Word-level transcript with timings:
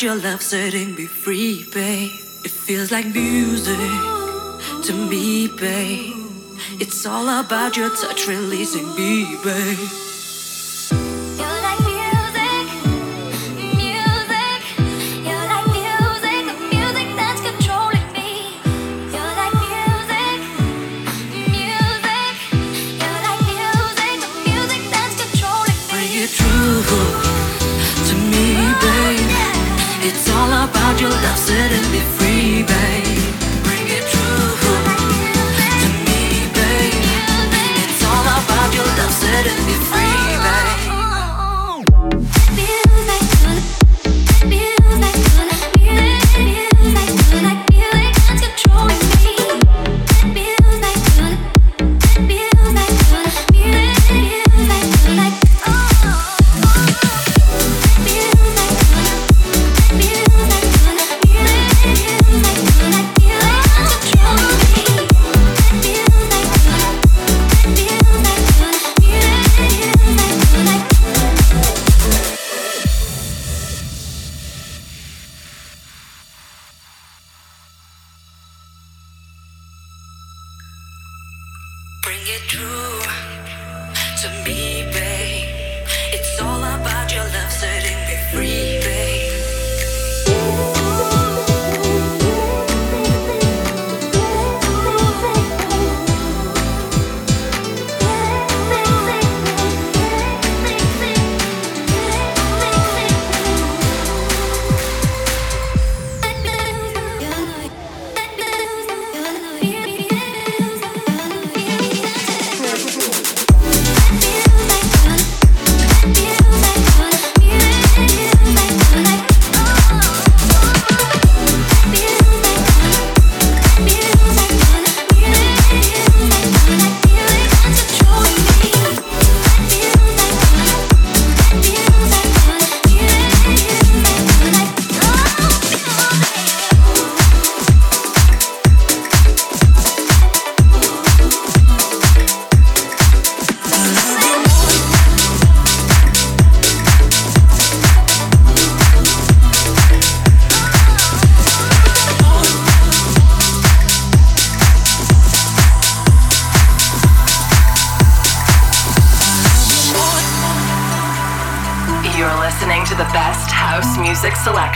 about 0.00 0.14
your 0.14 0.30
love 0.30 0.40
setting 0.40 0.94
me 0.94 1.04
free, 1.04 1.62
babe. 1.74 2.10
It 2.42 2.50
feels 2.50 2.90
like 2.90 3.04
music 3.12 3.76
to 4.84 4.92
me, 4.94 5.46
babe. 5.46 6.16
It's 6.80 7.04
all 7.04 7.28
about 7.28 7.76
your 7.76 7.94
touch 7.94 8.26
releasing 8.26 8.94
me, 8.94 9.36
babe. 9.44 10.09
It's 30.12 30.28
all 30.28 30.48
about 30.48 31.00
your 31.00 31.08
love 31.08 31.38
setting 31.38 31.92
me 31.92 32.00
free 32.00 32.19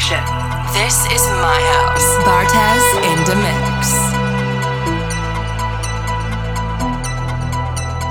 Production. 0.05 0.25
This 0.75 1.07
is 1.17 1.25
my 1.41 1.61
house. 1.73 2.09
Bartez 2.29 2.85
in 3.09 3.19
the 3.25 3.37
mix. 3.41 3.89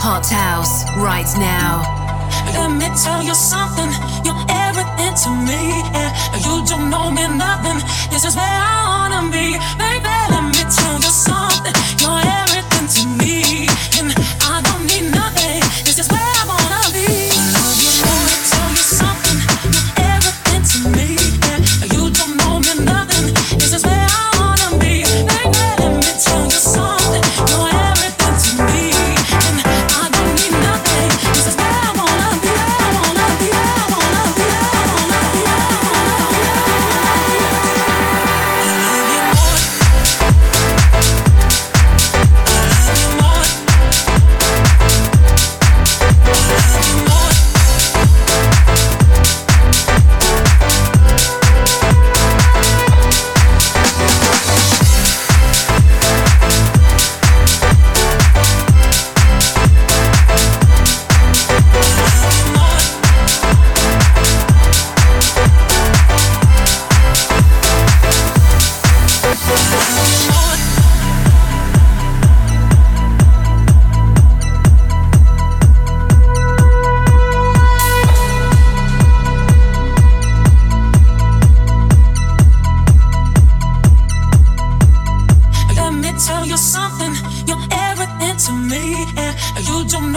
Hot 0.02 0.26
house 0.26 0.86
right 0.98 1.30
now. 1.38 1.86
Let 2.58 2.72
me 2.72 2.90
tell 2.98 3.22
you 3.22 3.36
something. 3.36 3.92
You're 4.26 4.46
everything 4.50 5.14
to 5.24 5.30
me. 5.46 5.84
Yeah. 5.94 6.10
You 6.46 6.66
don't 6.66 6.90
know 6.90 7.12
me 7.12 7.28
nothing. 7.38 7.78
This 8.10 8.26
is 8.26 8.36
where 8.36 8.46
I 8.48 8.82
wanna 8.90 9.30
be, 9.30 9.58
baby. 9.78 10.16
Let 10.34 10.46
me 10.50 10.64
tell 10.74 10.98
you 10.98 11.14
something. 11.28 11.76
You're 12.02 12.24
everything 12.42 12.88
to 12.96 13.04
me. 13.22 13.68
And 14.00 14.10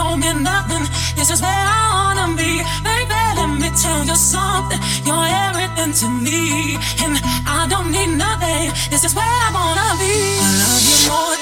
don't 0.08 0.20
mean 0.20 0.43
nothing. 0.43 0.85
This 1.17 1.31
is 1.31 1.41
where 1.43 1.50
I 1.50 1.85
wanna 1.99 2.37
be. 2.37 2.62
Baby, 2.87 3.20
let 3.38 3.50
me 3.62 3.70
tell 3.82 4.05
you 4.05 4.14
something. 4.14 4.81
You're 5.06 5.29
everything 5.47 5.93
to 6.00 6.08
me. 6.26 6.76
And 7.03 7.14
I 7.58 7.67
don't 7.69 7.91
need 7.91 8.12
nothing. 8.17 8.70
This 8.91 9.03
is 9.05 9.14
where 9.14 9.35
I 9.47 9.49
wanna 9.58 9.88
be. 10.03 10.14
I 10.47 10.50
love 10.62 10.85
you 10.91 10.99
more. 11.11 11.37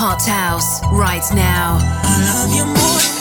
Hot 0.00 0.22
House, 0.22 0.70
right 0.92 1.26
now. 1.34 1.78
I 1.82 2.14
love 2.30 2.50
you 2.54 2.64
more. 2.64 3.17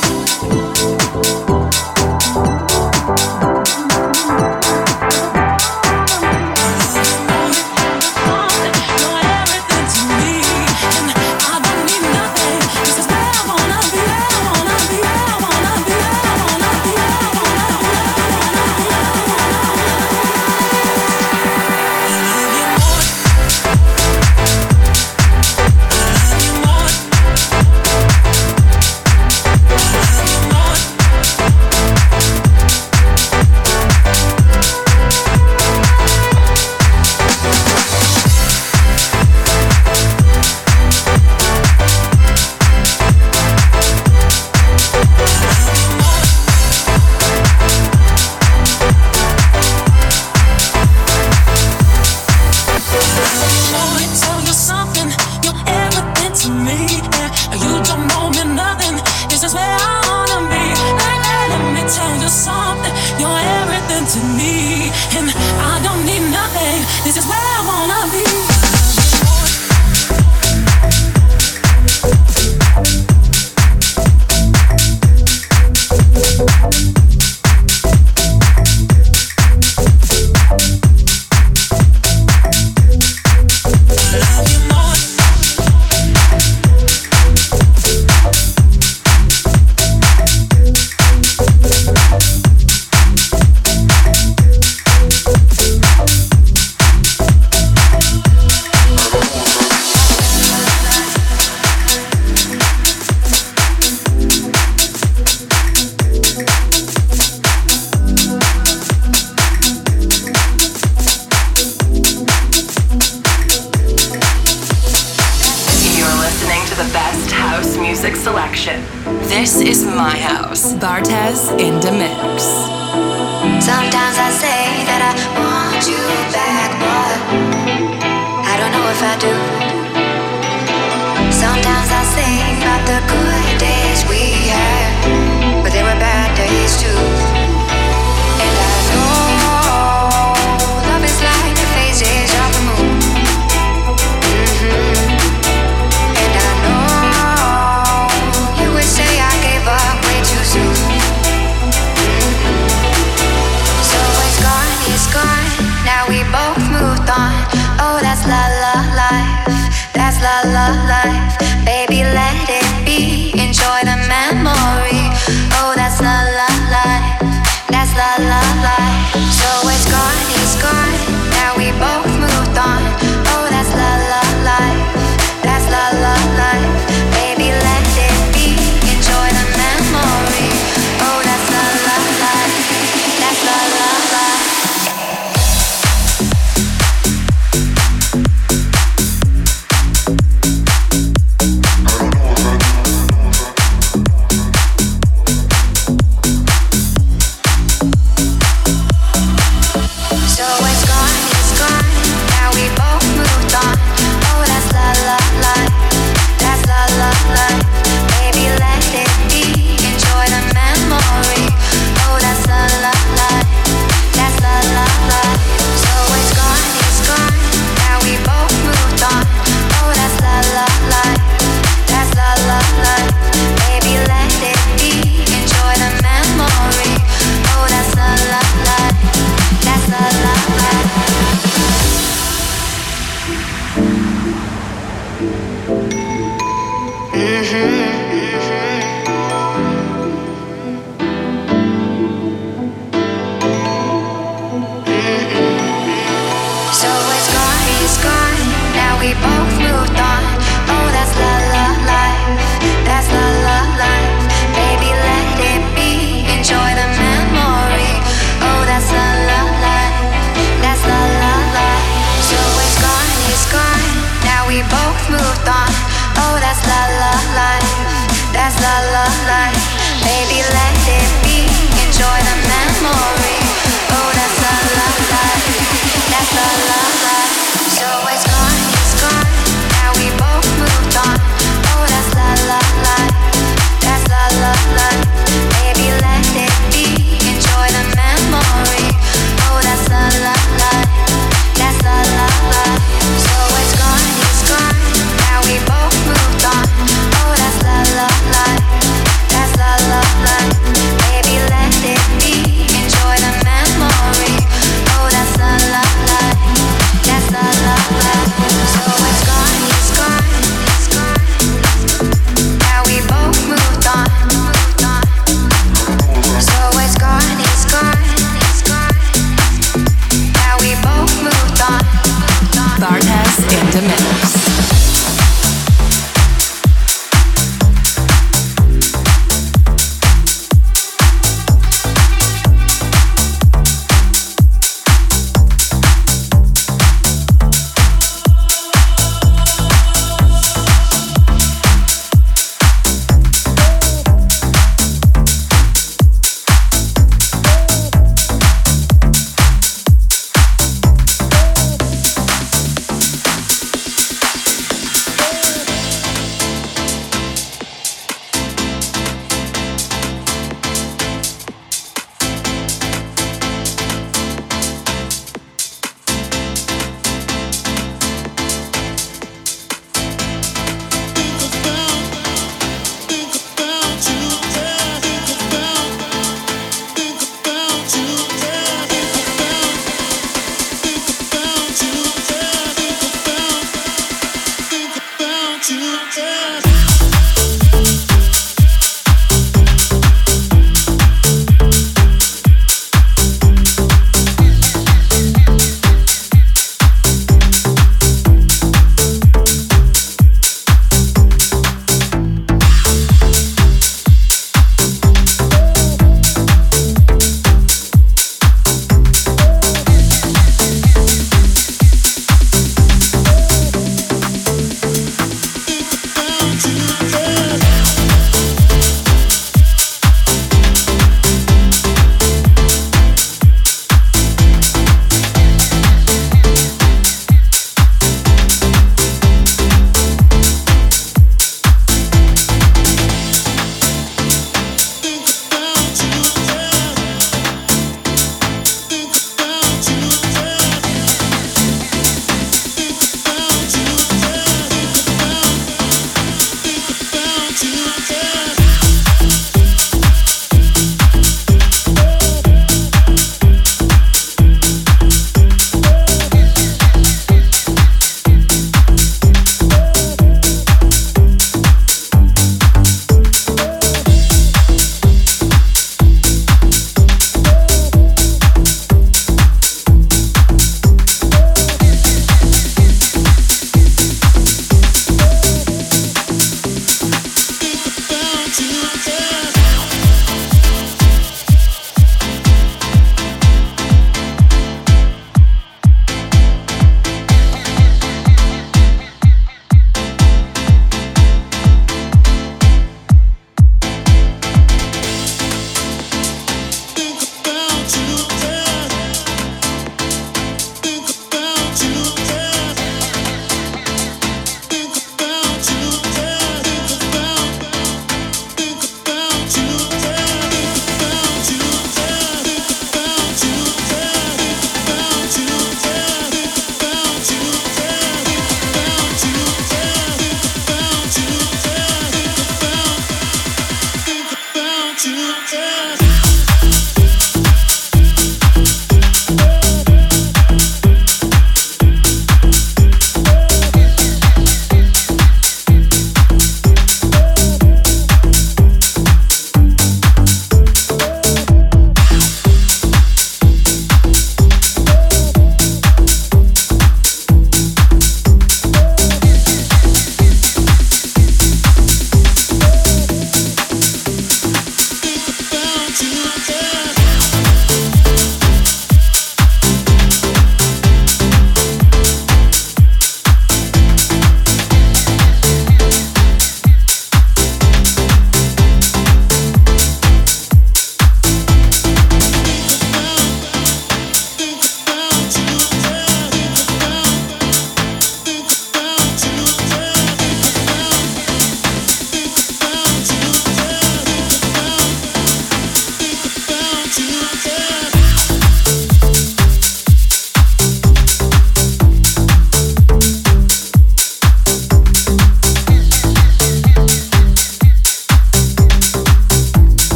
To. 525.45 525.86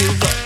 Your 0.00 0.41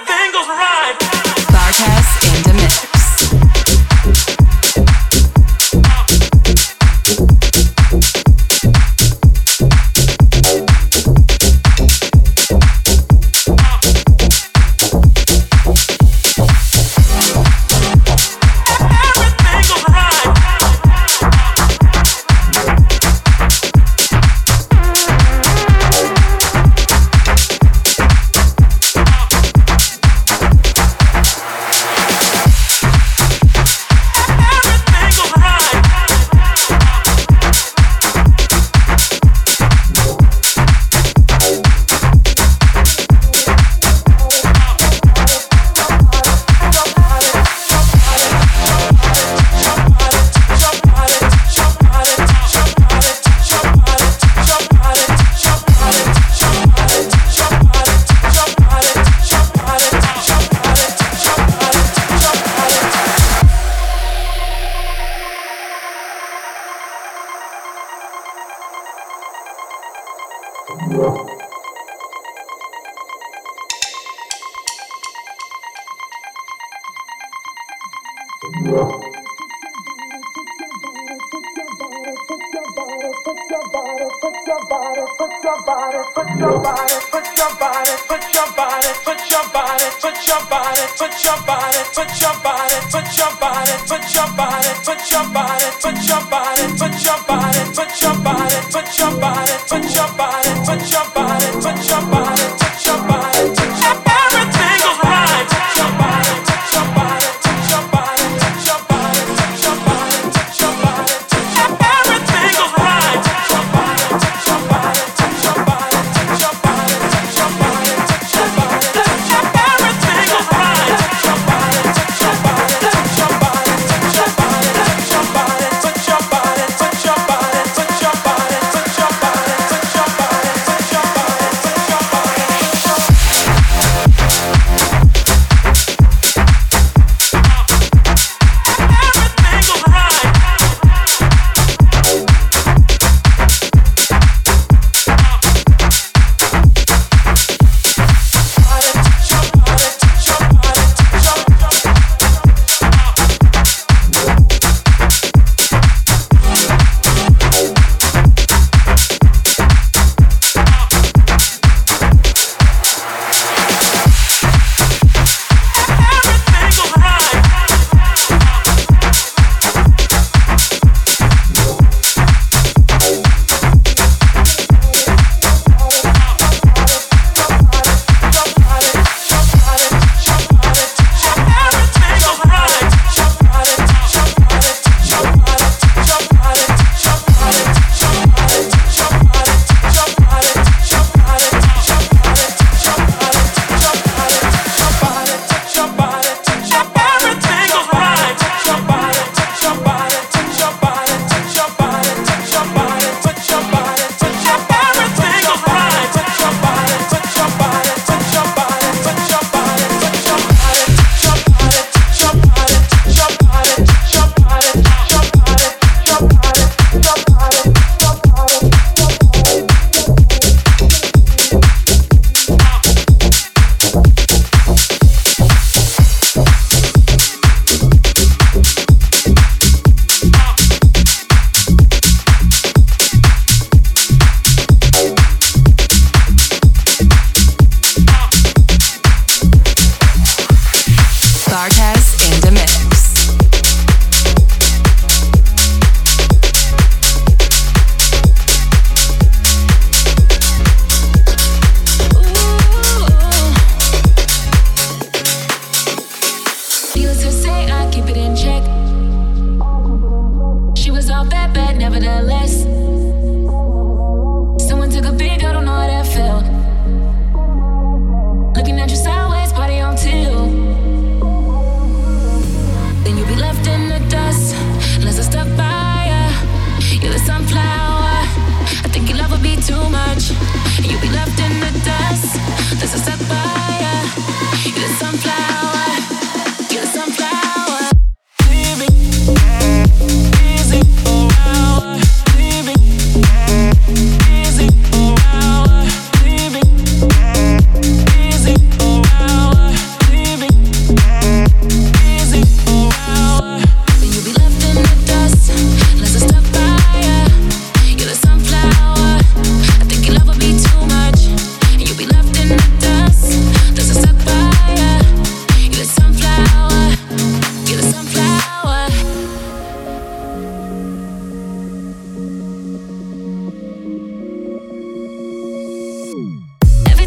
everything 0.00 0.32
goes 0.32 0.46
right. 0.48 1.27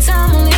time 0.01 0.50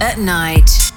at 0.00 0.18
night. 0.18 0.93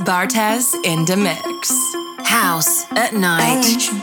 Bartez 0.00 0.74
in 0.84 1.06
the 1.06 1.16
mix. 1.16 1.72
House 2.22 2.84
at 2.92 3.14
night. 3.14 3.40
I 3.40 3.56
want 3.56 3.80
you 3.88 3.96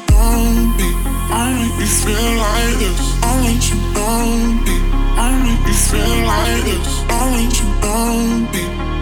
I 1.29 1.53
make 1.53 1.77
you 1.79 1.85
feel 1.85 2.33
like 2.41 2.77
this. 2.81 2.97
I 3.21 3.25
want 3.45 3.61
you 3.69 3.77
I 5.17 5.37
make 5.45 5.67
you 5.67 5.77
feel 5.85 6.17
like 6.25 6.63
this. 6.65 6.89
I 7.09 7.29
want 7.29 7.53
you 7.59 7.69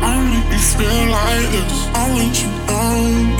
I 0.04 0.20
make 0.28 0.52
you 0.52 0.60
feel 0.60 1.06
like 1.16 1.48
this. 1.56 1.76
I 1.96 2.12
want 2.12 2.36
you 2.44 2.52
I 2.68 3.33